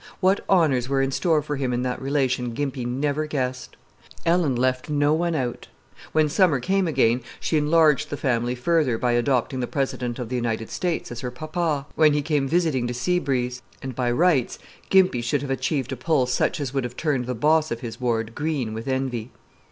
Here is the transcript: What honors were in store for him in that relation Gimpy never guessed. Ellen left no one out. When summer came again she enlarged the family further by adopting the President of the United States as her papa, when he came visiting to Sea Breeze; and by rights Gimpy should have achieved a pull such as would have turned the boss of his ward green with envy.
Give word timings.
What 0.19 0.43
honors 0.49 0.89
were 0.89 1.03
in 1.03 1.11
store 1.11 1.43
for 1.43 1.57
him 1.57 1.71
in 1.71 1.83
that 1.83 2.01
relation 2.01 2.55
Gimpy 2.55 2.85
never 2.87 3.27
guessed. 3.27 3.77
Ellen 4.25 4.55
left 4.55 4.89
no 4.89 5.13
one 5.13 5.35
out. 5.35 5.67
When 6.11 6.27
summer 6.27 6.59
came 6.59 6.87
again 6.87 7.21
she 7.39 7.55
enlarged 7.55 8.09
the 8.09 8.17
family 8.17 8.55
further 8.55 8.97
by 8.97 9.11
adopting 9.11 9.59
the 9.59 9.67
President 9.67 10.17
of 10.17 10.29
the 10.29 10.35
United 10.35 10.71
States 10.71 11.11
as 11.11 11.21
her 11.21 11.29
papa, 11.29 11.85
when 11.93 12.13
he 12.13 12.23
came 12.23 12.47
visiting 12.47 12.87
to 12.87 12.95
Sea 12.95 13.19
Breeze; 13.19 13.61
and 13.83 13.93
by 13.93 14.09
rights 14.09 14.57
Gimpy 14.89 15.21
should 15.23 15.43
have 15.43 15.51
achieved 15.51 15.91
a 15.91 15.95
pull 15.95 16.25
such 16.25 16.59
as 16.59 16.73
would 16.73 16.83
have 16.83 16.97
turned 16.97 17.27
the 17.27 17.35
boss 17.35 17.69
of 17.69 17.81
his 17.81 18.01
ward 18.01 18.33
green 18.33 18.73
with 18.73 18.87
envy. 18.87 19.29